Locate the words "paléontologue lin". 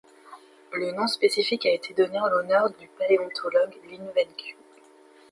2.97-4.07